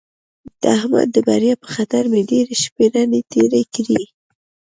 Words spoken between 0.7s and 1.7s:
احمد د بریا په